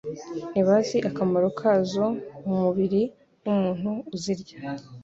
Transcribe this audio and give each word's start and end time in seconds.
ntibazi 0.51 0.97
akamaro 1.09 1.47
kazo 1.59 2.05
mu 2.45 2.55
mubiri 2.63 3.01
w'umuntu 3.45 3.91
uzirya. 4.15 4.55